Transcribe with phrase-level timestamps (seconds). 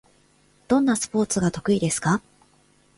[0.67, 2.23] どんなスポーツが得意ですか？